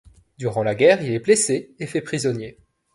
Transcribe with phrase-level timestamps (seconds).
[0.39, 2.57] Durant la guerre, il est blessé et fait prisonnier.